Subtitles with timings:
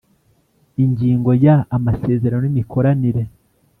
[0.83, 3.23] Ingingo ya Amasezerano y imikoranire